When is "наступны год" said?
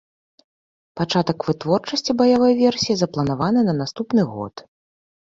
3.83-4.55